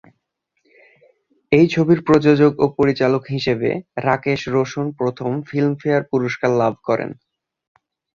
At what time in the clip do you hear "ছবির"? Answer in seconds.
1.67-1.99